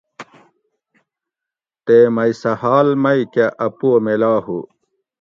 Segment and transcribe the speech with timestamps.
[1.85, 4.59] تے مئ سہ حال مئ کہ اۤ پو میلا ھو